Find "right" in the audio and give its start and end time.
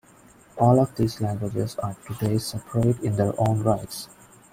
3.61-4.07